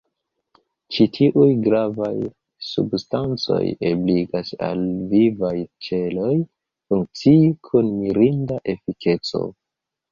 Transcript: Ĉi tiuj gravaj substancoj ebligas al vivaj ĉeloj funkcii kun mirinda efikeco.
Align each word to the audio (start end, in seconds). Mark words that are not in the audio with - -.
Ĉi 0.95 1.05
tiuj 1.17 1.49
gravaj 1.67 2.13
substancoj 2.69 3.59
ebligas 3.91 4.51
al 4.71 4.83
vivaj 5.15 5.55
ĉeloj 5.91 6.35
funkcii 6.49 7.41
kun 7.71 7.95
mirinda 8.03 8.61
efikeco. 8.77 9.47